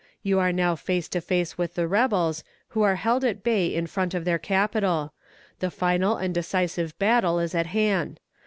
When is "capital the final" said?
4.39-6.17